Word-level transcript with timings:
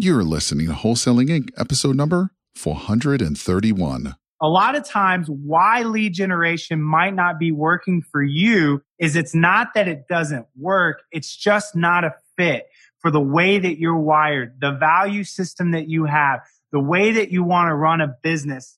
You're 0.00 0.22
listening 0.22 0.68
to 0.68 0.74
Wholesaling 0.74 1.26
Inc., 1.26 1.50
episode 1.56 1.96
number 1.96 2.30
431. 2.54 4.14
A 4.40 4.46
lot 4.46 4.76
of 4.76 4.84
times, 4.84 5.26
why 5.28 5.82
lead 5.82 6.14
generation 6.14 6.80
might 6.80 7.16
not 7.16 7.40
be 7.40 7.50
working 7.50 8.02
for 8.02 8.22
you 8.22 8.80
is 9.00 9.16
it's 9.16 9.34
not 9.34 9.74
that 9.74 9.88
it 9.88 10.06
doesn't 10.08 10.46
work, 10.56 11.00
it's 11.10 11.36
just 11.36 11.74
not 11.74 12.04
a 12.04 12.14
fit 12.36 12.68
for 13.00 13.10
the 13.10 13.20
way 13.20 13.58
that 13.58 13.80
you're 13.80 13.98
wired, 13.98 14.60
the 14.60 14.70
value 14.70 15.24
system 15.24 15.72
that 15.72 15.88
you 15.88 16.04
have, 16.04 16.42
the 16.70 16.78
way 16.78 17.10
that 17.10 17.32
you 17.32 17.42
want 17.42 17.68
to 17.68 17.74
run 17.74 18.00
a 18.00 18.14
business. 18.22 18.77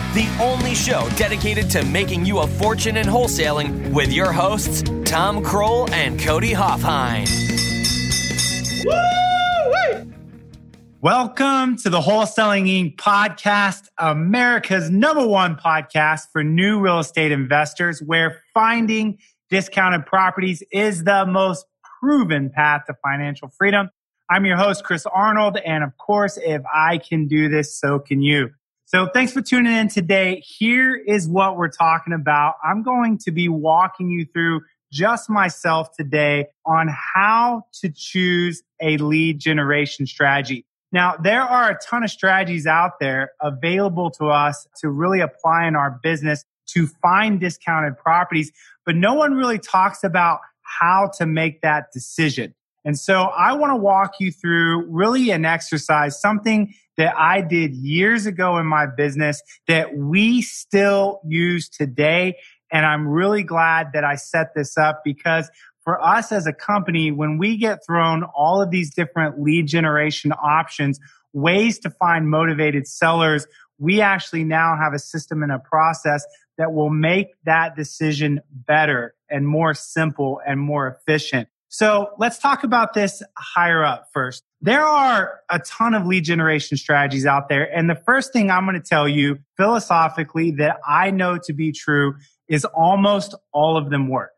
the 0.13 0.27
only 0.41 0.75
show 0.75 1.07
dedicated 1.15 1.69
to 1.69 1.85
making 1.85 2.25
you 2.25 2.39
a 2.39 2.47
fortune 2.47 2.97
in 2.97 3.07
wholesaling 3.07 3.93
with 3.93 4.11
your 4.11 4.33
hosts, 4.33 4.83
Tom 5.05 5.41
Kroll 5.41 5.89
and 5.93 6.19
Cody 6.19 6.51
Hofhine. 6.51 7.29
Welcome 10.99 11.77
to 11.77 11.89
the 11.89 12.01
Wholesaling 12.01 12.67
Inc. 12.67 12.97
podcast, 12.97 13.85
America's 13.97 14.89
number 14.89 15.25
one 15.25 15.55
podcast 15.55 16.23
for 16.33 16.43
new 16.43 16.81
real 16.81 16.99
estate 16.99 17.31
investors, 17.31 18.01
where 18.01 18.41
finding 18.53 19.17
discounted 19.49 20.05
properties 20.05 20.61
is 20.73 21.05
the 21.05 21.25
most 21.25 21.65
proven 22.01 22.49
path 22.49 22.83
to 22.87 22.95
financial 23.01 23.47
freedom. 23.47 23.89
I'm 24.29 24.45
your 24.45 24.57
host, 24.57 24.83
Chris 24.83 25.05
Arnold. 25.05 25.57
And 25.65 25.85
of 25.85 25.95
course, 25.97 26.37
if 26.37 26.61
I 26.73 26.97
can 26.97 27.27
do 27.27 27.47
this, 27.47 27.79
so 27.79 27.97
can 27.97 28.21
you. 28.21 28.49
So 28.93 29.07
thanks 29.07 29.31
for 29.31 29.41
tuning 29.41 29.71
in 29.71 29.87
today. 29.87 30.43
Here 30.45 30.93
is 30.93 31.25
what 31.25 31.55
we're 31.55 31.69
talking 31.69 32.11
about. 32.11 32.55
I'm 32.61 32.83
going 32.83 33.19
to 33.19 33.31
be 33.31 33.47
walking 33.47 34.09
you 34.09 34.25
through 34.25 34.63
just 34.91 35.29
myself 35.29 35.95
today 35.95 36.47
on 36.65 36.89
how 36.89 37.63
to 37.79 37.89
choose 37.89 38.61
a 38.81 38.97
lead 38.97 39.39
generation 39.39 40.05
strategy. 40.05 40.65
Now, 40.91 41.15
there 41.15 41.41
are 41.41 41.71
a 41.71 41.79
ton 41.81 42.03
of 42.03 42.11
strategies 42.11 42.67
out 42.67 42.99
there 42.99 43.31
available 43.41 44.11
to 44.11 44.25
us 44.25 44.67
to 44.81 44.89
really 44.89 45.21
apply 45.21 45.67
in 45.67 45.77
our 45.77 45.97
business 46.03 46.43
to 46.73 46.85
find 47.01 47.39
discounted 47.39 47.97
properties, 47.97 48.51
but 48.85 48.97
no 48.97 49.13
one 49.13 49.35
really 49.35 49.57
talks 49.57 50.03
about 50.03 50.41
how 50.63 51.09
to 51.17 51.25
make 51.25 51.61
that 51.61 51.93
decision. 51.93 52.53
And 52.83 52.97
so 52.97 53.23
I 53.23 53.53
want 53.53 53.71
to 53.71 53.75
walk 53.75 54.13
you 54.19 54.31
through 54.31 54.85
really 54.87 55.29
an 55.31 55.45
exercise, 55.45 56.19
something 56.19 56.73
that 56.97 57.15
I 57.17 57.41
did 57.41 57.73
years 57.73 58.25
ago 58.25 58.57
in 58.57 58.65
my 58.65 58.85
business 58.85 59.41
that 59.67 59.95
we 59.95 60.41
still 60.41 61.21
use 61.25 61.69
today. 61.69 62.37
And 62.71 62.85
I'm 62.85 63.07
really 63.07 63.43
glad 63.43 63.91
that 63.93 64.03
I 64.03 64.15
set 64.15 64.53
this 64.55 64.77
up 64.77 65.01
because 65.03 65.49
for 65.83 66.03
us 66.03 66.31
as 66.31 66.47
a 66.47 66.53
company, 66.53 67.11
when 67.11 67.37
we 67.37 67.57
get 67.57 67.85
thrown 67.85 68.23
all 68.23 68.61
of 68.61 68.71
these 68.71 68.93
different 68.93 69.41
lead 69.41 69.67
generation 69.67 70.31
options, 70.33 70.99
ways 71.33 71.79
to 71.79 71.89
find 71.89 72.29
motivated 72.29 72.87
sellers, 72.87 73.47
we 73.77 73.99
actually 73.99 74.43
now 74.43 74.77
have 74.77 74.93
a 74.93 74.99
system 74.99 75.41
and 75.41 75.51
a 75.51 75.59
process 75.59 76.25
that 76.57 76.73
will 76.73 76.91
make 76.91 77.27
that 77.45 77.75
decision 77.75 78.41
better 78.51 79.15
and 79.29 79.47
more 79.47 79.73
simple 79.73 80.39
and 80.45 80.59
more 80.59 80.87
efficient. 80.87 81.47
So 81.73 82.09
let's 82.19 82.37
talk 82.37 82.65
about 82.65 82.93
this 82.93 83.23
higher 83.37 83.81
up 83.81 84.09
first. 84.13 84.43
There 84.59 84.83
are 84.83 85.39
a 85.49 85.59
ton 85.59 85.93
of 85.93 86.05
lead 86.05 86.25
generation 86.25 86.75
strategies 86.75 87.25
out 87.25 87.47
there. 87.47 87.63
And 87.63 87.89
the 87.89 87.95
first 87.95 88.33
thing 88.33 88.51
I'm 88.51 88.65
going 88.65 88.75
to 88.75 88.85
tell 88.85 89.07
you 89.07 89.39
philosophically 89.55 90.51
that 90.57 90.81
I 90.85 91.11
know 91.11 91.39
to 91.45 91.53
be 91.53 91.71
true 91.71 92.15
is 92.49 92.65
almost 92.65 93.35
all 93.53 93.77
of 93.77 93.89
them 93.89 94.09
work. 94.09 94.31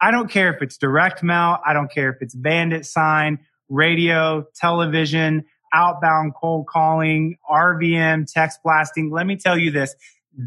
I 0.00 0.10
don't 0.10 0.30
care 0.30 0.50
if 0.50 0.62
it's 0.62 0.78
direct 0.78 1.22
mail. 1.22 1.58
I 1.66 1.74
don't 1.74 1.92
care 1.92 2.08
if 2.08 2.22
it's 2.22 2.34
bandit 2.34 2.86
sign, 2.86 3.40
radio, 3.68 4.46
television, 4.56 5.44
outbound 5.74 6.32
cold 6.40 6.68
calling, 6.68 7.36
RVM, 7.50 8.32
text 8.32 8.60
blasting. 8.64 9.10
Let 9.10 9.26
me 9.26 9.36
tell 9.36 9.58
you 9.58 9.70
this. 9.70 9.94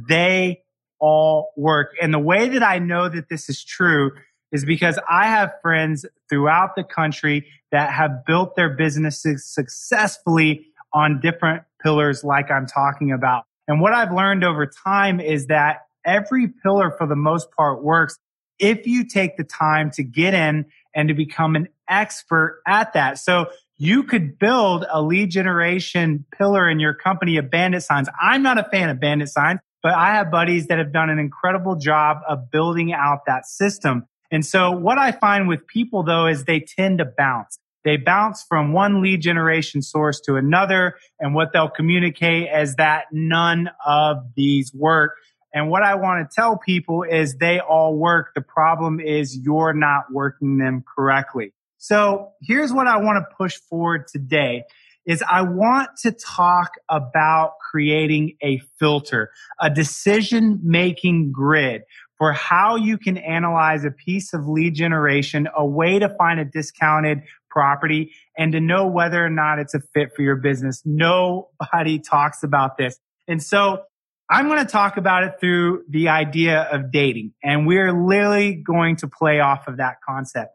They 0.10 0.64
all 1.00 1.52
work. 1.56 1.92
And 2.02 2.12
the 2.12 2.20
way 2.20 2.50
that 2.50 2.64
I 2.64 2.80
know 2.80 3.10
that 3.10 3.30
this 3.30 3.48
is 3.48 3.64
true 3.64 4.14
is 4.52 4.66
because 4.66 5.00
I 5.10 5.28
have 5.28 5.52
friends 5.62 6.06
throughout 6.30 6.76
the 6.76 6.84
country 6.84 7.48
that 7.72 7.92
have 7.92 8.26
built 8.26 8.56
their 8.56 8.70
businesses 8.70 9.46
successfully 9.46 10.68
on 10.94 11.20
different 11.20 11.64
pillars 11.82 12.24
like 12.24 12.52
I'm 12.52 12.68
talking 12.68 13.12
about. 13.12 13.44
And 13.68 13.80
what 13.80 13.94
I've 13.94 14.12
learned 14.12 14.44
over 14.44 14.66
time 14.66 15.20
is 15.20 15.48
that 15.48 15.82
every 16.06 16.48
pillar 16.48 16.92
for 16.98 17.08
the 17.08 17.16
most 17.16 17.52
part 17.52 17.84
works 17.84 18.18
if 18.60 18.86
you 18.86 19.06
take 19.08 19.38
the 19.38 19.44
time 19.44 19.90
to 19.92 20.04
get 20.04 20.34
in 20.34 20.66
and 20.94 21.08
to 21.08 21.14
become 21.14 21.56
an 21.56 21.68
expert 21.90 22.62
at 22.68 22.94
that. 22.94 23.18
So 23.18 23.48
you 23.78 24.04
could 24.04 24.38
build 24.38 24.86
a 24.92 25.02
lead 25.02 25.32
generation 25.32 26.26
pillar 26.38 26.70
in 26.70 26.80
your 26.80 26.94
company 26.94 27.38
of 27.38 27.50
bandit 27.50 27.82
signs. 27.82 28.08
I'm 28.22 28.44
not 28.44 28.60
a 28.60 28.64
fan 28.64 28.90
of 28.90 29.00
bandit 29.00 29.30
signs, 29.30 29.60
but 29.82 29.94
I 29.96 30.14
have 30.14 30.30
buddies 30.30 30.68
that 30.68 30.78
have 30.78 30.94
done 30.94 31.10
an 31.10 31.18
incredible 31.18 31.76
job 31.76 32.18
of 32.28 32.52
building 32.52 32.94
out 32.94 33.22
that 33.26 33.48
system. 33.48 34.06
And 34.32 34.46
so 34.46 34.72
what 34.72 34.98
I 34.98 35.12
find 35.12 35.48
with 35.48 35.68
people 35.68 36.04
though 36.04 36.28
is 36.28 36.46
they 36.46 36.62
tend 36.62 37.00
to 37.00 37.06
bounce. 37.06 37.60
They 37.84 37.98
bounce 37.98 38.44
from 38.48 38.74
one 38.74 39.02
lead 39.02 39.22
generation 39.22 39.82
source 39.82 40.20
to 40.22 40.36
another. 40.36 40.96
And 41.20 41.34
what 41.34 41.52
they'll 41.52 41.70
communicate 41.70 42.48
is 42.54 42.76
that 42.76 43.06
none 43.12 43.70
of 43.86 44.18
these 44.36 44.74
work. 44.74 45.14
And 45.54 45.70
what 45.70 45.84
I 45.84 45.96
want 45.96 46.30
to 46.30 46.34
tell 46.34 46.58
people 46.58 47.04
is 47.04 47.36
they 47.36 47.60
all 47.60 47.96
work. 47.96 48.32
The 48.36 48.42
problem 48.42 49.00
is 49.00 49.38
you're 49.38 49.74
not 49.74 50.06
working 50.12 50.58
them 50.58 50.84
correctly. 50.96 51.54
So 51.78 52.32
here's 52.42 52.72
what 52.72 52.88
I 52.88 52.98
want 52.98 53.18
to 53.18 53.36
push 53.36 53.58
forward 53.58 54.08
today 54.08 54.64
is 55.06 55.24
I 55.28 55.42
want 55.42 55.90
to 56.04 56.12
talk 56.12 56.74
about 56.88 57.54
creating 57.72 58.36
a 58.44 58.60
filter, 58.80 59.32
a 59.60 59.70
decision 59.70 60.60
making 60.64 61.32
grid 61.32 61.82
for 62.22 62.34
how 62.34 62.76
you 62.76 63.00
can 63.00 63.18
analyze 63.18 63.84
a 63.84 63.90
piece 63.90 64.32
of 64.32 64.48
lead 64.48 64.76
generation, 64.76 65.48
a 65.58 65.66
way 65.66 65.98
to 65.98 66.08
find 66.20 66.40
a 66.40 66.46
discounted 66.46 67.24
property 67.50 68.14
and 68.38 68.52
to 68.52 68.60
know 68.62 68.86
whether 68.86 69.26
or 69.26 69.30
not 69.32 69.58
it's 69.58 69.74
a 69.74 69.80
fit 69.96 70.10
for 70.16 70.22
your 70.22 70.36
business. 70.36 70.84
Nobody 70.86 71.98
talks 71.98 72.44
about 72.44 72.78
this. 72.78 73.00
And 73.28 73.42
so 73.42 73.82
I'm 74.30 74.48
going 74.48 74.64
to 74.64 74.72
talk 74.72 74.98
about 74.98 75.24
it 75.24 75.40
through 75.40 75.84
the 75.90 76.10
idea 76.10 76.62
of 76.72 76.92
dating. 76.92 77.34
And 77.44 77.66
we're 77.66 77.92
literally 77.92 78.54
going 78.54 78.98
to 78.98 79.08
play 79.08 79.40
off 79.40 79.68
of 79.68 79.78
that 79.78 79.96
concept. 80.08 80.52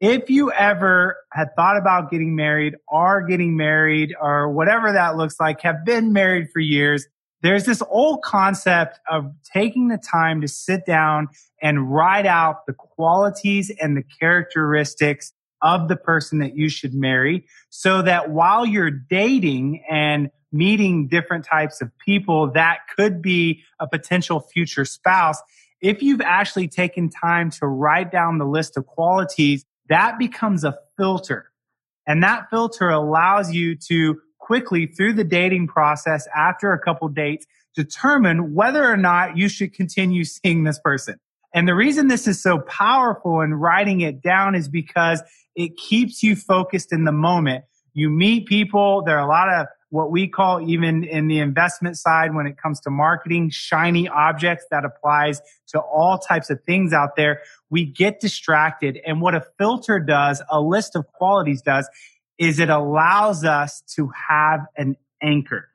If 0.00 0.30
you 0.30 0.52
ever 0.52 1.16
had 1.32 1.48
thought 1.56 1.76
about 1.76 2.12
getting 2.12 2.36
married, 2.36 2.76
are 2.88 3.20
getting 3.22 3.56
married, 3.56 4.14
or 4.22 4.48
whatever 4.48 4.92
that 4.92 5.16
looks 5.16 5.40
like, 5.40 5.60
have 5.62 5.84
been 5.84 6.12
married 6.12 6.50
for 6.52 6.60
years, 6.60 7.08
there's 7.42 7.64
this 7.64 7.82
old 7.88 8.22
concept 8.22 9.00
of 9.10 9.32
taking 9.52 9.88
the 9.88 9.98
time 9.98 10.40
to 10.40 10.48
sit 10.48 10.84
down 10.84 11.28
and 11.62 11.92
write 11.92 12.26
out 12.26 12.66
the 12.66 12.72
qualities 12.72 13.70
and 13.80 13.96
the 13.96 14.04
characteristics 14.18 15.32
of 15.62 15.88
the 15.88 15.96
person 15.96 16.38
that 16.38 16.56
you 16.56 16.68
should 16.68 16.94
marry 16.94 17.46
so 17.68 18.02
that 18.02 18.30
while 18.30 18.64
you're 18.64 18.90
dating 18.90 19.84
and 19.90 20.30
meeting 20.52 21.06
different 21.06 21.44
types 21.44 21.80
of 21.80 21.90
people 21.98 22.50
that 22.50 22.78
could 22.96 23.22
be 23.22 23.62
a 23.78 23.86
potential 23.86 24.40
future 24.40 24.84
spouse, 24.84 25.40
if 25.80 26.02
you've 26.02 26.20
actually 26.20 26.68
taken 26.68 27.08
time 27.08 27.50
to 27.50 27.66
write 27.66 28.10
down 28.10 28.38
the 28.38 28.44
list 28.44 28.76
of 28.76 28.86
qualities, 28.86 29.64
that 29.88 30.18
becomes 30.18 30.64
a 30.64 30.76
filter. 30.96 31.50
And 32.06 32.22
that 32.22 32.50
filter 32.50 32.88
allows 32.88 33.52
you 33.52 33.76
to 33.88 34.20
quickly 34.40 34.86
through 34.86 35.12
the 35.12 35.24
dating 35.24 35.68
process 35.68 36.26
after 36.34 36.72
a 36.72 36.78
couple 36.78 37.08
dates 37.08 37.46
determine 37.76 38.54
whether 38.54 38.84
or 38.84 38.96
not 38.96 39.36
you 39.36 39.48
should 39.48 39.72
continue 39.72 40.24
seeing 40.24 40.64
this 40.64 40.80
person. 40.80 41.16
And 41.54 41.66
the 41.66 41.74
reason 41.74 42.08
this 42.08 42.26
is 42.26 42.40
so 42.40 42.58
powerful 42.60 43.40
in 43.40 43.54
writing 43.54 44.00
it 44.00 44.22
down 44.22 44.54
is 44.54 44.68
because 44.68 45.22
it 45.56 45.76
keeps 45.76 46.22
you 46.22 46.36
focused 46.36 46.92
in 46.92 47.04
the 47.04 47.12
moment. 47.12 47.64
You 47.92 48.08
meet 48.08 48.46
people. 48.46 49.02
There 49.04 49.18
are 49.18 49.24
a 49.24 49.28
lot 49.28 49.48
of 49.48 49.66
what 49.90 50.12
we 50.12 50.28
call 50.28 50.60
even 50.60 51.02
in 51.02 51.26
the 51.26 51.40
investment 51.40 51.98
side 51.98 52.34
when 52.34 52.46
it 52.46 52.56
comes 52.56 52.80
to 52.80 52.90
marketing, 52.90 53.50
shiny 53.50 54.08
objects 54.08 54.64
that 54.70 54.84
applies 54.84 55.40
to 55.66 55.80
all 55.80 56.18
types 56.18 56.48
of 56.48 56.62
things 56.62 56.92
out 56.92 57.16
there. 57.16 57.42
We 57.68 57.84
get 57.84 58.20
distracted. 58.20 59.00
And 59.04 59.20
what 59.20 59.34
a 59.34 59.44
filter 59.58 59.98
does, 59.98 60.40
a 60.48 60.60
list 60.60 60.94
of 60.94 61.08
qualities 61.08 61.60
does, 61.62 61.88
is 62.40 62.58
it 62.58 62.70
allows 62.70 63.44
us 63.44 63.82
to 63.94 64.10
have 64.28 64.60
an 64.76 64.96
anchor. 65.22 65.68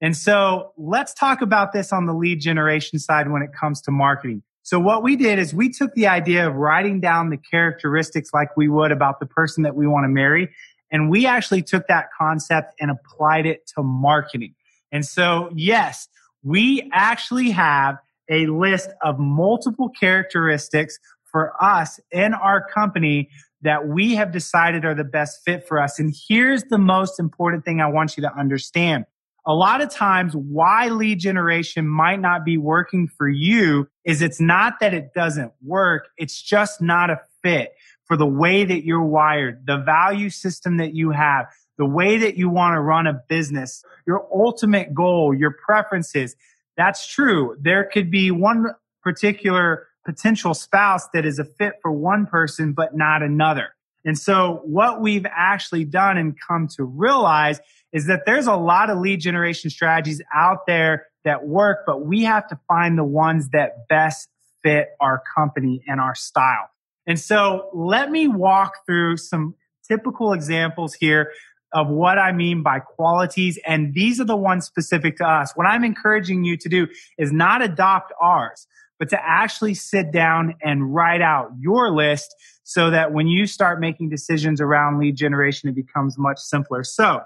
And 0.00 0.16
so 0.16 0.72
let's 0.76 1.14
talk 1.14 1.40
about 1.40 1.72
this 1.72 1.92
on 1.92 2.06
the 2.06 2.12
lead 2.12 2.40
generation 2.40 2.98
side 2.98 3.30
when 3.30 3.40
it 3.40 3.50
comes 3.58 3.80
to 3.82 3.90
marketing. 3.90 4.42
So 4.64 4.78
what 4.78 5.02
we 5.02 5.16
did 5.16 5.38
is 5.38 5.54
we 5.54 5.70
took 5.70 5.94
the 5.94 6.08
idea 6.08 6.46
of 6.46 6.54
writing 6.56 7.00
down 7.00 7.30
the 7.30 7.38
characteristics 7.38 8.30
like 8.34 8.54
we 8.56 8.68
would 8.68 8.92
about 8.92 9.20
the 9.20 9.26
person 9.26 9.62
that 9.62 9.76
we 9.76 9.86
want 9.86 10.04
to 10.04 10.08
marry. 10.08 10.50
And 10.90 11.08
we 11.08 11.24
actually 11.24 11.62
took 11.62 11.86
that 11.86 12.08
concept 12.18 12.74
and 12.80 12.90
applied 12.90 13.46
it 13.46 13.66
to 13.76 13.82
marketing. 13.82 14.54
And 14.92 15.06
so, 15.06 15.50
yes, 15.54 16.08
we 16.42 16.90
actually 16.92 17.50
have 17.50 17.96
a 18.28 18.46
list 18.46 18.90
of 19.02 19.18
multiple 19.18 19.88
characteristics 19.88 20.98
for 21.30 21.52
us 21.62 22.00
in 22.10 22.34
our 22.34 22.66
company 22.66 23.28
that 23.62 23.88
we 23.88 24.14
have 24.14 24.32
decided 24.32 24.84
are 24.84 24.94
the 24.94 25.04
best 25.04 25.40
fit 25.44 25.66
for 25.66 25.80
us. 25.80 25.98
And 25.98 26.14
here's 26.28 26.64
the 26.64 26.78
most 26.78 27.18
important 27.18 27.64
thing 27.64 27.80
I 27.80 27.88
want 27.88 28.16
you 28.16 28.22
to 28.22 28.32
understand. 28.32 29.04
A 29.46 29.54
lot 29.54 29.80
of 29.80 29.90
times 29.90 30.34
why 30.34 30.88
lead 30.88 31.20
generation 31.20 31.88
might 31.88 32.20
not 32.20 32.44
be 32.44 32.58
working 32.58 33.08
for 33.08 33.28
you 33.28 33.88
is 34.04 34.20
it's 34.20 34.40
not 34.40 34.74
that 34.80 34.92
it 34.92 35.14
doesn't 35.14 35.52
work. 35.62 36.08
It's 36.18 36.40
just 36.40 36.82
not 36.82 37.10
a 37.10 37.20
fit 37.42 37.72
for 38.04 38.16
the 38.16 38.26
way 38.26 38.64
that 38.64 38.84
you're 38.84 39.02
wired, 39.02 39.66
the 39.66 39.78
value 39.78 40.30
system 40.30 40.76
that 40.78 40.94
you 40.94 41.10
have, 41.10 41.46
the 41.78 41.86
way 41.86 42.18
that 42.18 42.36
you 42.36 42.48
want 42.48 42.74
to 42.74 42.80
run 42.80 43.06
a 43.06 43.22
business, 43.28 43.82
your 44.06 44.26
ultimate 44.32 44.94
goal, 44.94 45.34
your 45.34 45.54
preferences. 45.64 46.36
That's 46.76 47.06
true. 47.06 47.56
There 47.60 47.84
could 47.84 48.10
be 48.10 48.30
one 48.30 48.66
particular 49.02 49.87
potential 50.08 50.54
spouse 50.54 51.06
that 51.12 51.26
is 51.26 51.38
a 51.38 51.44
fit 51.44 51.74
for 51.82 51.92
one 51.92 52.24
person, 52.24 52.72
but 52.72 52.96
not 52.96 53.22
another. 53.22 53.74
And 54.06 54.18
so 54.18 54.62
what 54.64 55.02
we've 55.02 55.26
actually 55.30 55.84
done 55.84 56.16
and 56.16 56.34
come 56.48 56.66
to 56.76 56.84
realize 56.84 57.60
is 57.92 58.06
that 58.06 58.24
there's 58.24 58.46
a 58.46 58.56
lot 58.56 58.88
of 58.88 58.98
lead 58.98 59.20
generation 59.20 59.68
strategies 59.68 60.22
out 60.32 60.66
there 60.66 61.08
that 61.24 61.46
work, 61.46 61.80
but 61.86 62.06
we 62.06 62.22
have 62.22 62.48
to 62.48 62.58
find 62.66 62.96
the 62.96 63.04
ones 63.04 63.50
that 63.50 63.86
best 63.88 64.30
fit 64.62 64.88
our 64.98 65.22
company 65.36 65.82
and 65.86 66.00
our 66.00 66.14
style. 66.14 66.70
And 67.06 67.20
so 67.20 67.68
let 67.74 68.10
me 68.10 68.28
walk 68.28 68.86
through 68.86 69.18
some 69.18 69.56
typical 69.86 70.32
examples 70.32 70.94
here 70.94 71.32
of 71.74 71.88
what 71.88 72.18
I 72.18 72.32
mean 72.32 72.62
by 72.62 72.78
qualities. 72.78 73.58
And 73.66 73.92
these 73.92 74.22
are 74.22 74.24
the 74.24 74.36
ones 74.36 74.64
specific 74.64 75.18
to 75.18 75.28
us. 75.28 75.52
What 75.54 75.66
I'm 75.66 75.84
encouraging 75.84 76.44
you 76.44 76.56
to 76.56 76.68
do 76.70 76.86
is 77.18 77.30
not 77.30 77.60
adopt 77.60 78.10
ours 78.18 78.66
but 78.98 79.08
to 79.10 79.18
actually 79.22 79.74
sit 79.74 80.12
down 80.12 80.54
and 80.62 80.94
write 80.94 81.22
out 81.22 81.50
your 81.58 81.90
list 81.90 82.34
so 82.64 82.90
that 82.90 83.12
when 83.12 83.26
you 83.26 83.46
start 83.46 83.80
making 83.80 84.10
decisions 84.10 84.60
around 84.60 84.98
lead 84.98 85.16
generation, 85.16 85.68
it 85.68 85.74
becomes 85.74 86.18
much 86.18 86.38
simpler. 86.38 86.84
So 86.84 87.22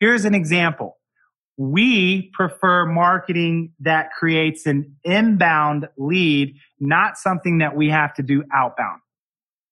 here's 0.00 0.24
an 0.24 0.34
example. 0.34 0.98
We 1.56 2.30
prefer 2.32 2.86
marketing 2.86 3.72
that 3.80 4.10
creates 4.12 4.66
an 4.66 4.96
inbound 5.04 5.88
lead, 5.96 6.56
not 6.80 7.16
something 7.18 7.58
that 7.58 7.76
we 7.76 7.88
have 7.90 8.14
to 8.14 8.22
do 8.22 8.44
outbound. 8.52 9.00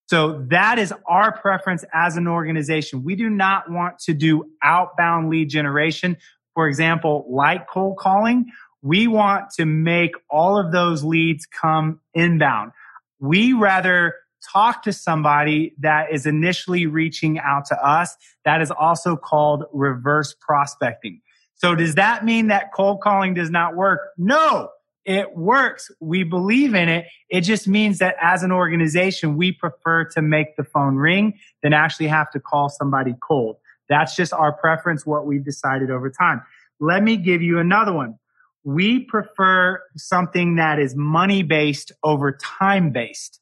So 0.08 0.44
that 0.50 0.79
is 0.79 0.93
our 1.06 1.31
preference 1.37 1.85
as 1.94 2.17
an 2.17 2.26
organization. 2.26 3.05
We 3.05 3.14
do 3.14 3.31
not 3.31 3.70
want 3.70 3.99
to 4.00 4.12
do 4.12 4.44
outbound 4.62 5.31
lead 5.31 5.49
generation. 5.49 6.17
For 6.55 6.67
example, 6.67 7.26
like 7.31 7.69
cold 7.69 7.96
calling, 7.96 8.46
we 8.82 9.06
want 9.06 9.50
to 9.59 9.65
make 9.65 10.12
all 10.31 10.59
of 10.59 10.73
those 10.73 11.05
leads 11.05 11.47
come 11.47 12.00
inbound. 12.15 12.73
We 13.19 13.53
rather 13.53 14.15
talk 14.53 14.82
to 14.85 14.93
somebody 14.93 15.75
that 15.79 16.12
is 16.12 16.27
initially 16.27 16.87
reaching 16.87 17.38
out 17.38 17.67
to 17.67 17.87
us. 17.87 18.17
That 18.44 18.62
is 18.62 18.71
also 18.71 19.17
called 19.17 19.65
reverse 19.73 20.35
prospecting. 20.41 21.21
So 21.55 21.75
does 21.75 21.97
that 21.97 22.25
mean 22.25 22.49
that 22.49 22.73
cold 22.73 23.03
calling 23.03 23.35
does 23.35 23.50
not 23.50 23.77
work? 23.77 24.00
No, 24.17 24.71
it 25.05 25.37
works. 25.37 25.91
We 26.00 26.25
believe 26.25 26.75
in 26.75 26.88
it. 26.88 27.05
It 27.29 27.43
just 27.43 27.69
means 27.69 27.99
that 27.99 28.17
as 28.21 28.43
an 28.43 28.50
organization, 28.50 29.37
we 29.37 29.53
prefer 29.53 30.05
to 30.05 30.23
make 30.23 30.56
the 30.56 30.65
phone 30.65 30.97
ring 30.97 31.38
than 31.62 31.75
actually 31.75 32.06
have 32.06 32.31
to 32.31 32.41
call 32.41 32.71
somebody 32.71 33.15
cold. 33.23 33.56
That's 33.91 34.17
just 34.17 34.32
our 34.32 34.53
preference, 34.53 35.05
what 35.05 35.27
we've 35.27 35.44
decided 35.44 35.91
over 35.91 36.11
time. 36.11 36.41
Let 36.79 37.03
me 37.03 37.19
give 37.19 37.43
you 37.43 37.59
another 37.59 37.93
one 37.93 38.19
we 38.65 39.05
prefer 39.05 39.83
something 39.97 40.57
that 40.57 40.79
is 40.79 40.95
money 40.95 41.43
based 41.43 41.93
over 42.03 42.33
time 42.33 42.93
based, 42.93 43.41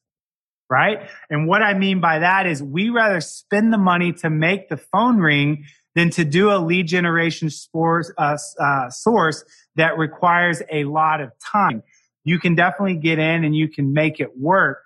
right? 0.69 1.09
And 1.29 1.47
what 1.47 1.61
I 1.61 1.73
mean 1.73 1.99
by 1.99 2.19
that 2.19 2.47
is 2.47 2.63
we 2.63 2.89
rather 2.89 3.21
spend 3.21 3.73
the 3.73 3.77
money 3.77 4.13
to 4.13 4.29
make 4.29 4.69
the 4.69 4.77
phone 4.77 5.17
ring 5.17 5.65
than 5.95 6.09
to 6.11 6.23
do 6.23 6.51
a 6.51 6.59
lead 6.59 6.87
generation 6.87 7.49
uh, 7.75 8.37
uh, 8.59 8.89
source 8.89 9.43
that 9.75 9.97
requires 9.97 10.61
a 10.71 10.85
lot 10.85 11.19
of 11.19 11.31
time. 11.39 11.83
You 12.23 12.39
can 12.39 12.55
definitely 12.55 12.95
get 12.95 13.19
in 13.19 13.43
and 13.43 13.55
you 13.55 13.67
can 13.67 13.93
make 13.93 14.19
it 14.19 14.37
work. 14.39 14.79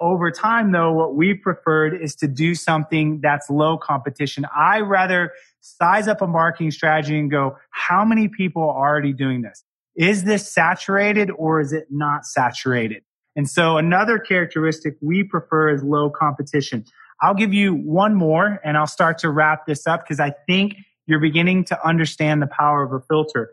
Over 0.00 0.32
time, 0.32 0.72
though, 0.72 0.92
what 0.92 1.14
we 1.14 1.32
preferred 1.32 1.94
is 2.02 2.16
to 2.16 2.26
do 2.26 2.56
something 2.56 3.20
that's 3.22 3.48
low 3.48 3.78
competition. 3.78 4.44
I 4.54 4.80
rather 4.80 5.32
size 5.62 6.08
up 6.08 6.20
a 6.20 6.26
marketing 6.26 6.70
strategy 6.70 7.18
and 7.18 7.30
go, 7.30 7.56
how 7.70 8.04
many 8.04 8.28
people 8.28 8.62
are 8.62 8.88
already 8.88 9.12
doing 9.12 9.42
this? 9.42 9.64
Is 9.96 10.24
this 10.24 10.50
saturated 10.50 11.30
or 11.30 11.60
is 11.60 11.72
it 11.72 11.86
not 11.90 12.26
saturated? 12.26 13.02
And 13.36 13.48
so 13.48 13.78
another 13.78 14.18
characteristic 14.18 14.96
we 15.00 15.22
prefer 15.24 15.70
is 15.70 15.82
low 15.82 16.10
competition. 16.10 16.84
I'll 17.22 17.34
give 17.34 17.54
you 17.54 17.74
one 17.74 18.14
more 18.14 18.60
and 18.64 18.76
I'll 18.76 18.86
start 18.86 19.18
to 19.18 19.30
wrap 19.30 19.66
this 19.66 19.86
up 19.86 20.04
because 20.04 20.20
I 20.20 20.34
think 20.46 20.74
you're 21.06 21.20
beginning 21.20 21.64
to 21.66 21.86
understand 21.86 22.42
the 22.42 22.48
power 22.48 22.82
of 22.82 22.92
a 22.92 23.00
filter. 23.06 23.52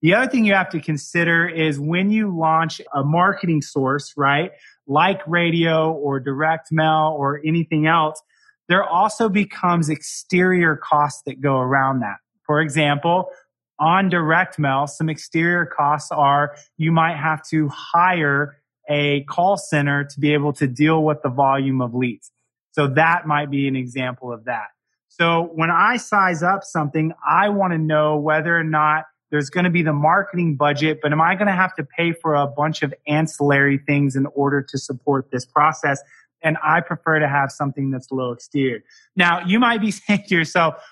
The 0.00 0.14
other 0.14 0.30
thing 0.30 0.44
you 0.44 0.54
have 0.54 0.70
to 0.70 0.80
consider 0.80 1.48
is 1.48 1.80
when 1.80 2.10
you 2.10 2.34
launch 2.34 2.80
a 2.94 3.02
marketing 3.02 3.62
source, 3.62 4.14
right? 4.16 4.52
Like 4.86 5.20
radio 5.26 5.90
or 5.92 6.20
direct 6.20 6.68
mail 6.70 7.16
or 7.18 7.40
anything 7.44 7.86
else, 7.86 8.22
there 8.68 8.84
also 8.84 9.28
becomes 9.28 9.88
exterior 9.88 10.76
costs 10.76 11.22
that 11.26 11.40
go 11.40 11.58
around 11.58 12.00
that. 12.00 12.16
For 12.44 12.60
example, 12.60 13.30
on 13.78 14.08
direct 14.08 14.58
mail, 14.58 14.86
some 14.86 15.08
exterior 15.08 15.66
costs 15.66 16.10
are 16.10 16.56
you 16.76 16.92
might 16.92 17.16
have 17.16 17.42
to 17.48 17.68
hire 17.68 18.56
a 18.88 19.22
call 19.24 19.56
center 19.56 20.04
to 20.04 20.20
be 20.20 20.32
able 20.32 20.52
to 20.54 20.66
deal 20.66 21.04
with 21.04 21.22
the 21.22 21.28
volume 21.28 21.80
of 21.80 21.94
leads. 21.94 22.30
So 22.72 22.86
that 22.88 23.26
might 23.26 23.50
be 23.50 23.68
an 23.68 23.76
example 23.76 24.32
of 24.32 24.44
that. 24.44 24.68
So 25.08 25.50
when 25.54 25.70
I 25.70 25.96
size 25.96 26.42
up 26.42 26.62
something, 26.64 27.12
I 27.28 27.48
want 27.48 27.72
to 27.72 27.78
know 27.78 28.16
whether 28.16 28.56
or 28.56 28.64
not 28.64 29.04
there's 29.30 29.50
going 29.50 29.64
to 29.64 29.70
be 29.70 29.82
the 29.82 29.92
marketing 29.92 30.56
budget, 30.56 31.00
but 31.02 31.12
am 31.12 31.20
I 31.20 31.34
going 31.34 31.48
to 31.48 31.52
have 31.52 31.74
to 31.74 31.84
pay 31.84 32.12
for 32.12 32.34
a 32.34 32.46
bunch 32.46 32.82
of 32.82 32.94
ancillary 33.06 33.78
things 33.78 34.16
in 34.16 34.26
order 34.26 34.62
to 34.62 34.78
support 34.78 35.30
this 35.30 35.44
process? 35.44 36.00
And 36.42 36.56
I 36.62 36.80
prefer 36.80 37.18
to 37.18 37.28
have 37.28 37.50
something 37.50 37.90
that's 37.90 38.10
low 38.10 38.32
exterior. 38.32 38.80
Now, 39.16 39.44
you 39.44 39.58
might 39.58 39.80
be 39.80 39.90
saying 39.92 40.24
to 40.28 40.34
yourself, 40.34 40.82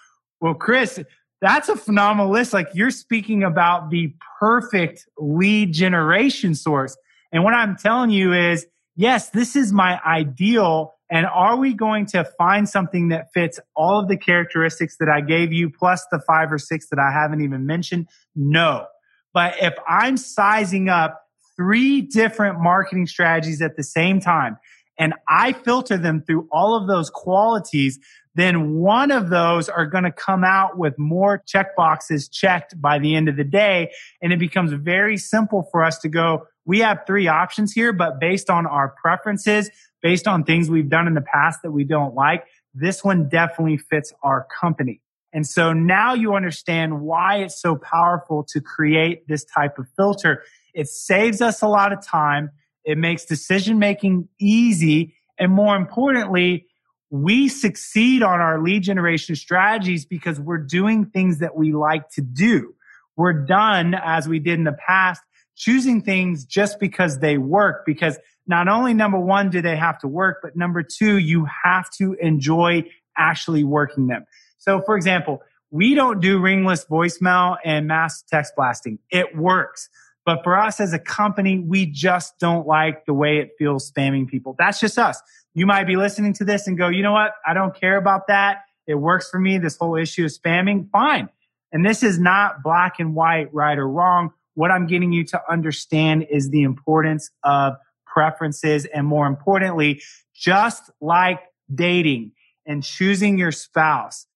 well, 0.40 0.54
Chris, 0.54 1.00
that's 1.40 1.68
a 1.68 1.76
phenomenal 1.76 2.30
list. 2.30 2.52
Like 2.52 2.68
you're 2.74 2.90
speaking 2.90 3.42
about 3.42 3.90
the 3.90 4.14
perfect 4.40 5.06
lead 5.18 5.72
generation 5.72 6.54
source. 6.54 6.96
And 7.32 7.44
what 7.44 7.54
I'm 7.54 7.76
telling 7.76 8.10
you 8.10 8.32
is, 8.32 8.66
yes, 8.96 9.30
this 9.30 9.56
is 9.56 9.72
my 9.72 10.00
ideal. 10.04 10.94
And 11.10 11.26
are 11.26 11.56
we 11.56 11.74
going 11.74 12.06
to 12.06 12.24
find 12.38 12.68
something 12.68 13.08
that 13.08 13.28
fits 13.32 13.60
all 13.76 14.00
of 14.00 14.08
the 14.08 14.16
characteristics 14.16 14.96
that 14.98 15.08
I 15.08 15.20
gave 15.20 15.52
you, 15.52 15.70
plus 15.70 16.04
the 16.10 16.18
five 16.26 16.50
or 16.50 16.58
six 16.58 16.88
that 16.88 16.98
I 16.98 17.12
haven't 17.12 17.42
even 17.42 17.66
mentioned? 17.66 18.08
No. 18.34 18.86
But 19.32 19.54
if 19.60 19.74
I'm 19.86 20.16
sizing 20.16 20.88
up 20.88 21.22
three 21.56 22.00
different 22.00 22.60
marketing 22.60 23.06
strategies 23.06 23.62
at 23.62 23.76
the 23.76 23.82
same 23.82 24.18
time, 24.18 24.56
and 24.98 25.14
I 25.28 25.52
filter 25.52 25.96
them 25.96 26.22
through 26.22 26.48
all 26.50 26.76
of 26.76 26.88
those 26.88 27.10
qualities, 27.10 27.98
then 28.34 28.74
one 28.74 29.10
of 29.10 29.30
those 29.30 29.68
are 29.68 29.86
going 29.86 30.04
to 30.04 30.12
come 30.12 30.44
out 30.44 30.76
with 30.76 30.98
more 30.98 31.42
check 31.46 31.74
boxes 31.74 32.28
checked 32.28 32.80
by 32.80 32.98
the 32.98 33.14
end 33.14 33.28
of 33.28 33.36
the 33.36 33.44
day. 33.44 33.92
And 34.20 34.32
it 34.32 34.38
becomes 34.38 34.72
very 34.72 35.16
simple 35.16 35.68
for 35.70 35.82
us 35.82 35.98
to 36.00 36.08
go, 36.08 36.46
we 36.66 36.80
have 36.80 37.00
three 37.06 37.28
options 37.28 37.72
here, 37.72 37.92
but 37.92 38.20
based 38.20 38.50
on 38.50 38.66
our 38.66 38.94
preferences, 39.00 39.70
based 40.02 40.28
on 40.28 40.44
things 40.44 40.68
we've 40.68 40.90
done 40.90 41.06
in 41.06 41.14
the 41.14 41.22
past 41.22 41.60
that 41.62 41.70
we 41.70 41.84
don't 41.84 42.14
like, 42.14 42.44
this 42.74 43.02
one 43.02 43.28
definitely 43.28 43.78
fits 43.78 44.12
our 44.22 44.46
company. 44.60 45.00
And 45.32 45.46
so 45.46 45.72
now 45.72 46.14
you 46.14 46.34
understand 46.34 47.00
why 47.02 47.38
it's 47.38 47.60
so 47.60 47.76
powerful 47.76 48.44
to 48.44 48.60
create 48.60 49.26
this 49.28 49.44
type 49.44 49.78
of 49.78 49.86
filter. 49.96 50.42
It 50.74 50.88
saves 50.88 51.40
us 51.40 51.62
a 51.62 51.68
lot 51.68 51.92
of 51.92 52.04
time. 52.04 52.50
It 52.86 52.96
makes 52.96 53.26
decision 53.26 53.78
making 53.78 54.28
easy. 54.40 55.14
And 55.38 55.52
more 55.52 55.76
importantly, 55.76 56.66
we 57.10 57.48
succeed 57.48 58.22
on 58.22 58.40
our 58.40 58.62
lead 58.62 58.82
generation 58.82 59.36
strategies 59.36 60.06
because 60.06 60.40
we're 60.40 60.58
doing 60.58 61.04
things 61.04 61.40
that 61.40 61.54
we 61.54 61.72
like 61.72 62.08
to 62.12 62.22
do. 62.22 62.74
We're 63.16 63.44
done 63.44 63.94
as 63.94 64.26
we 64.26 64.38
did 64.38 64.58
in 64.58 64.64
the 64.64 64.72
past, 64.86 65.20
choosing 65.56 66.00
things 66.02 66.44
just 66.46 66.80
because 66.80 67.18
they 67.18 67.36
work. 67.36 67.84
Because 67.84 68.18
not 68.46 68.68
only 68.68 68.94
number 68.94 69.18
one, 69.18 69.50
do 69.50 69.60
they 69.60 69.76
have 69.76 69.98
to 69.98 70.08
work, 70.08 70.38
but 70.42 70.56
number 70.56 70.82
two, 70.82 71.18
you 71.18 71.46
have 71.64 71.90
to 71.98 72.14
enjoy 72.20 72.84
actually 73.18 73.64
working 73.64 74.06
them. 74.06 74.24
So 74.58 74.80
for 74.80 74.96
example, 74.96 75.42
We 75.70 75.94
don't 75.94 76.20
do 76.20 76.38
ringless 76.38 76.84
voicemail 76.84 77.56
and 77.64 77.86
mass 77.86 78.22
text 78.22 78.54
blasting. 78.56 78.98
It 79.10 79.36
works. 79.36 79.88
But 80.26 80.42
for 80.42 80.58
us 80.58 80.80
as 80.80 80.92
a 80.92 80.98
company, 80.98 81.60
we 81.60 81.86
just 81.86 82.38
don't 82.40 82.66
like 82.66 83.06
the 83.06 83.14
way 83.14 83.38
it 83.38 83.52
feels 83.58 83.90
spamming 83.90 84.26
people. 84.26 84.56
That's 84.58 84.80
just 84.80 84.98
us. 84.98 85.22
You 85.54 85.66
might 85.66 85.84
be 85.84 85.96
listening 85.96 86.34
to 86.34 86.44
this 86.44 86.66
and 86.66 86.76
go, 86.76 86.88
you 86.88 87.02
know 87.02 87.12
what? 87.12 87.32
I 87.46 87.54
don't 87.54 87.74
care 87.74 87.96
about 87.96 88.26
that. 88.26 88.64
It 88.88 88.96
works 88.96 89.30
for 89.30 89.38
me. 89.38 89.56
This 89.56 89.76
whole 89.76 89.96
issue 89.96 90.24
of 90.24 90.32
spamming. 90.32 90.90
Fine. 90.90 91.28
And 91.72 91.86
this 91.86 92.02
is 92.02 92.18
not 92.18 92.62
black 92.62 92.98
and 92.98 93.14
white, 93.14 93.54
right 93.54 93.78
or 93.78 93.88
wrong. 93.88 94.32
What 94.54 94.70
I'm 94.70 94.86
getting 94.86 95.12
you 95.12 95.24
to 95.26 95.40
understand 95.48 96.26
is 96.28 96.50
the 96.50 96.62
importance 96.62 97.30
of 97.44 97.74
preferences 98.04 98.84
and 98.86 99.06
more 99.06 99.26
importantly, 99.26 100.02
just 100.34 100.90
like 101.00 101.40
dating 101.72 102.32
and 102.66 102.82
choosing 102.82 103.38
your 103.38 103.52
spouse, 103.52 104.26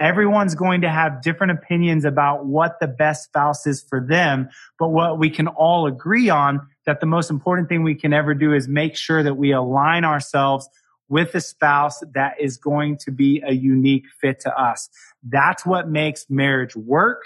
Everyone's 0.00 0.54
going 0.54 0.80
to 0.80 0.88
have 0.88 1.20
different 1.20 1.52
opinions 1.52 2.06
about 2.06 2.46
what 2.46 2.80
the 2.80 2.88
best 2.88 3.24
spouse 3.24 3.66
is 3.66 3.82
for 3.82 4.00
them. 4.00 4.48
But 4.78 4.88
what 4.88 5.18
we 5.18 5.28
can 5.28 5.46
all 5.46 5.86
agree 5.86 6.30
on 6.30 6.66
that 6.86 7.00
the 7.00 7.06
most 7.06 7.30
important 7.30 7.68
thing 7.68 7.82
we 7.82 7.94
can 7.94 8.14
ever 8.14 8.32
do 8.32 8.54
is 8.54 8.66
make 8.66 8.96
sure 8.96 9.22
that 9.22 9.34
we 9.34 9.52
align 9.52 10.04
ourselves 10.04 10.66
with 11.10 11.34
a 11.34 11.40
spouse 11.40 12.02
that 12.14 12.40
is 12.40 12.56
going 12.56 12.96
to 12.96 13.10
be 13.10 13.42
a 13.46 13.52
unique 13.52 14.04
fit 14.20 14.40
to 14.40 14.58
us. 14.58 14.88
That's 15.22 15.66
what 15.66 15.88
makes 15.88 16.24
marriage 16.30 16.74
work 16.74 17.22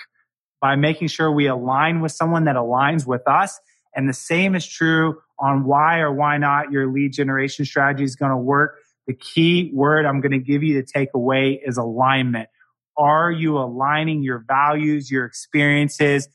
by 0.60 0.74
making 0.74 1.08
sure 1.08 1.30
we 1.30 1.46
align 1.46 2.00
with 2.00 2.10
someone 2.10 2.44
that 2.44 2.56
aligns 2.56 3.06
with 3.06 3.22
us. 3.28 3.60
And 3.94 4.08
the 4.08 4.14
same 4.14 4.56
is 4.56 4.66
true 4.66 5.20
on 5.38 5.64
why 5.64 6.00
or 6.00 6.12
why 6.12 6.38
not 6.38 6.72
your 6.72 6.90
lead 6.90 7.12
generation 7.12 7.64
strategy 7.66 8.02
is 8.02 8.16
going 8.16 8.30
to 8.30 8.36
work. 8.36 8.78
The 9.06 9.14
key 9.14 9.70
word 9.74 10.06
I'm 10.06 10.20
going 10.20 10.32
to 10.32 10.38
give 10.38 10.62
you 10.62 10.80
to 10.80 10.82
take 10.82 11.10
away 11.14 11.60
is 11.64 11.76
alignment. 11.76 12.48
Are 12.96 13.30
you 13.30 13.58
aligning 13.58 14.22
your 14.22 14.44
values, 14.46 15.10
your 15.10 15.24
experiences, 15.24 16.28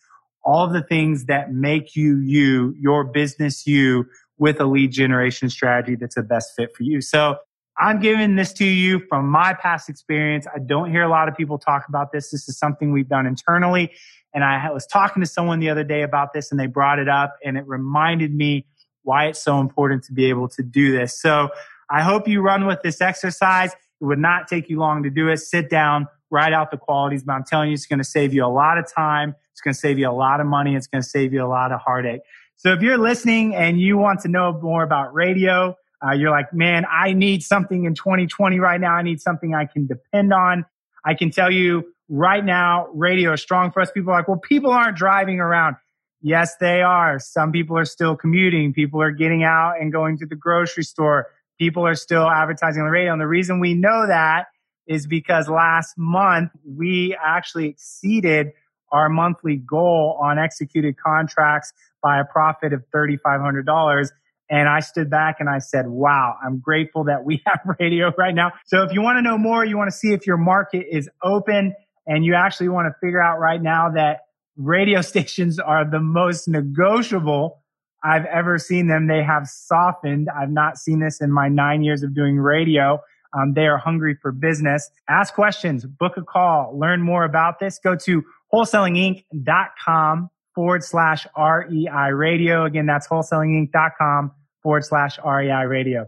all 0.44 0.68
the 0.68 0.84
things 0.84 1.26
that 1.26 1.52
make 1.52 1.96
you 1.96 2.20
you, 2.20 2.76
your 2.80 3.04
business 3.04 3.66
you, 3.66 4.06
with 4.38 4.60
a 4.62 4.66
lead 4.66 4.92
generation 4.92 5.50
strategy 5.50 5.96
that's 5.96 6.16
the 6.16 6.24
best 6.24 6.54
fit 6.56 6.76
for 6.76 6.84
you? 6.84 7.02
So 7.02 7.38
I'm 7.78 8.00
giving 8.02 8.36
this 8.36 8.52
to 8.54 8.66
you 8.66 9.00
from 9.08 9.30
my 9.30 9.54
past 9.54 9.90
experience. 9.90 10.46
I 10.54 10.60
don't 10.60 10.92
hear 10.92 11.04
a 11.04 11.10
lot 11.10 11.30
of 11.30 11.38
people 11.38 11.58
talk 11.58 11.86
about 11.88 12.12
this. 12.12 12.30
This 12.30 12.50
is 12.50 12.58
something 12.58 12.92
we've 12.92 13.08
done 13.08 13.26
internally. 13.26 13.92
And 14.34 14.44
I 14.44 14.70
was 14.72 14.86
talking 14.86 15.22
to 15.22 15.28
someone 15.28 15.60
the 15.60 15.70
other 15.70 15.84
day 15.84 16.04
about 16.04 16.34
this 16.34 16.52
and 16.52 16.60
they 16.60 16.68
brought 16.68 17.00
it 17.00 17.08
up 17.08 17.38
and 17.44 17.58
it 17.58 17.66
reminded 17.66 18.34
me 18.34 18.66
why 19.04 19.28
it's 19.28 19.42
so 19.42 19.60
important 19.60 20.04
to 20.04 20.14
be 20.14 20.26
able 20.30 20.50
to 20.50 20.62
do 20.62 20.92
this. 20.92 21.20
So 21.20 21.50
I 21.90 22.04
hope 22.04 22.28
you 22.28 22.42
run 22.42 22.66
with 22.66 22.82
this 22.84 23.02
exercise. 23.02 23.72
It 23.72 24.06
would 24.06 24.20
not 24.20 24.48
take 24.48 24.70
you 24.70 24.78
long 24.78 25.04
to 25.04 25.10
do 25.10 25.30
it. 25.30 25.38
Sit 25.38 25.70
down, 25.70 26.08
write 26.30 26.54
out 26.54 26.72
the 26.72 26.78
qualities, 26.78 27.24
but 27.24 27.34
I'm 27.34 27.44
telling 27.44 27.70
you, 27.70 27.74
it's 27.74 27.86
going 27.86 28.00
to 28.00 28.06
save 28.06 28.34
you 28.34 28.46
a 28.46 28.48
lot 28.48 28.78
of 28.78 28.92
time. 28.92 29.36
It's 29.52 29.62
going 29.62 29.74
to 29.74 29.80
save 29.80 30.00
you 30.00 30.10
a 30.10 30.14
lot 30.14 30.40
of 30.40 30.48
money. 30.48 30.76
It's 30.76 30.88
going 30.88 31.02
to 31.02 31.08
save 31.08 31.34
you 31.34 31.44
a 31.44 31.48
lot 31.48 31.72
of 31.72 31.80
heartache. 31.82 32.22
So 32.56 32.74
if 32.74 32.82
you're 32.82 32.98
listening 32.98 33.56
and 33.56 33.80
you 33.80 33.98
want 33.98 34.22
to 34.22 34.28
know 34.28 34.60
more 34.62 34.84
about 34.84 35.14
radio, 35.14 35.76
uh, 36.06 36.12
you're 36.12 36.32
like, 36.32 36.54
man, 36.54 36.86
I 36.90 37.14
need 37.14 37.44
something 37.44 37.86
in 37.86 37.96
2020 37.96 38.60
right 38.60 38.80
now. 38.80 38.94
I 38.94 39.02
need 39.02 39.22
something 39.22 39.54
I 39.54 39.66
can 39.66 39.88
depend 39.88 40.34
on. 40.34 40.66
I 41.06 41.14
can 41.14 41.32
tell 41.32 41.52
you 41.52 41.94
right 42.10 42.44
now, 42.44 42.88
radio 42.94 43.34
is 43.34 43.42
strong 43.42 43.72
for 43.72 43.82
us. 43.82 43.92
People 43.92 44.12
are 44.12 44.20
like, 44.20 44.28
well, 44.28 44.38
people 44.38 44.72
aren't 44.72 44.98
driving 44.98 45.40
around. 45.40 45.76
Yes, 46.22 46.56
they 46.60 46.82
are. 46.82 47.20
Some 47.20 47.52
people 47.52 47.78
are 47.78 47.86
still 47.86 48.16
commuting. 48.16 48.74
People 48.74 49.02
are 49.02 49.12
getting 49.12 49.44
out 49.44 49.76
and 49.80 49.92
going 49.92 50.18
to 50.20 50.26
the 50.26 50.36
grocery 50.36 50.84
store. 50.84 51.28
People 51.58 51.86
are 51.86 51.96
still 51.96 52.30
advertising 52.30 52.82
on 52.82 52.88
the 52.88 52.92
radio. 52.92 53.14
And 53.14 53.22
the 53.22 53.28
reason 53.28 53.60
we 53.60 53.74
know 53.74 54.08
that 54.08 54.48
is 54.90 55.06
because 55.08 55.48
last 55.48 55.98
month 55.98 56.52
we 56.66 57.16
actually 57.24 57.68
exceeded 57.68 58.48
our 58.92 59.08
monthly 59.08 59.56
goal 59.56 60.20
on 60.22 60.40
executed 60.40 60.96
contracts 60.98 61.72
by 62.02 62.20
a 62.20 62.26
profit 62.26 62.74
of 62.74 62.84
$3,500. 62.94 64.10
And 64.50 64.68
I 64.68 64.80
stood 64.80 65.12
back 65.12 65.36
and 65.40 65.48
I 65.48 65.60
said, 65.60 65.88
wow, 65.88 66.36
I'm 66.44 66.60
grateful 66.60 67.04
that 67.04 67.24
we 67.24 67.44
have 67.46 67.60
radio 67.80 68.12
right 68.18 68.34
now. 68.34 68.52
So 68.66 68.82
if 68.82 68.92
you 68.92 69.02
want 69.04 69.18
to 69.18 69.22
know 69.22 69.38
more, 69.38 69.64
you 69.64 69.78
want 69.78 69.92
to 69.92 69.96
see 69.96 70.12
if 70.12 70.26
your 70.26 70.38
market 70.38 70.88
is 70.90 71.08
open 71.24 71.76
and 72.08 72.26
you 72.26 72.34
actually 72.34 72.70
want 72.70 72.88
to 72.88 73.00
figure 73.00 73.22
out 73.22 73.40
right 73.40 73.62
now 73.62 73.92
that 73.94 74.22
radio 74.58 75.02
stations 75.14 75.60
are 75.60 75.90
the 75.90 76.00
most 76.00 76.48
negotiable 76.48 77.62
I've 78.04 78.26
ever 78.26 78.58
seen 78.58 78.88
them. 78.88 79.08
They 79.08 79.22
have 79.22 79.48
softened. 79.48 80.30
I've 80.36 80.50
not 80.50 80.78
seen 80.78 81.00
this 81.00 81.22
in 81.22 81.32
my 81.32 81.48
nine 81.48 81.84
years 81.84 82.02
of 82.02 82.16
doing 82.16 82.38
radio. 82.38 83.02
Um, 83.34 83.54
they 83.54 83.68
are 83.68 83.78
hungry 83.78 84.18
for 84.22 84.32
business. 84.32 84.90
Ask 85.08 85.34
questions, 85.34 85.86
book 85.86 86.18
a 86.18 86.24
call, 86.24 86.78
learn 86.78 87.02
more 87.02 87.24
about 87.24 87.60
this. 87.60 87.80
Go 87.80 87.96
to 87.96 88.24
wholesalinginc.com 88.54 90.30
forward 90.56 90.84
slash 90.84 91.28
REI 91.38 92.12
radio. 92.14 92.66
Again, 92.66 92.86
that's 92.86 93.08
wholesalinginc.com 93.08 94.32
forward 94.62 94.86
slash 94.86 95.20
REI 95.24 95.66
radio. 95.66 96.08